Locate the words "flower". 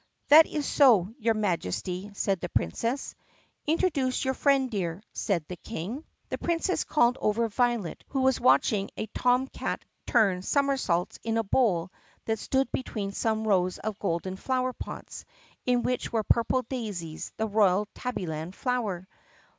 14.37-14.73, 18.55-19.07